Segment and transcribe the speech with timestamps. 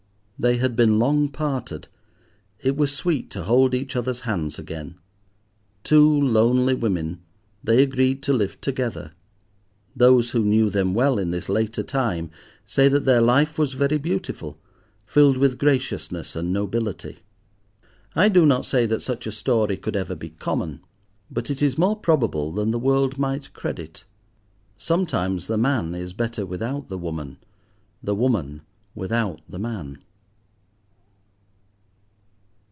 [0.39, 1.87] They had been long parted:
[2.61, 4.95] it was sweet to hold each other's hands again.
[5.83, 7.21] Two lonely women,
[7.63, 9.11] they agreed to live together.
[9.95, 12.31] Those who knew them well in this later time
[12.65, 14.57] say that their life was very beautiful,
[15.05, 17.19] filled with graciousness and nobility.
[18.15, 20.79] I do not say that such a story could ever be common,
[21.29, 24.05] but it is more probable than the world might credit.
[24.75, 27.37] Sometimes the man is better without the woman,
[28.01, 28.63] the woman
[28.95, 29.99] without the man.